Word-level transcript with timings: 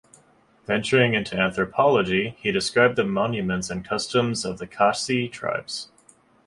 Venturing 0.65 1.13
into 1.13 1.37
anthropology, 1.37 2.35
he 2.39 2.51
described 2.51 2.95
the 2.95 3.03
monuments 3.03 3.69
and 3.69 3.85
customs 3.85 4.43
of 4.43 4.57
the 4.57 4.65
Khasi 4.65 5.29
tribes. 5.29 5.91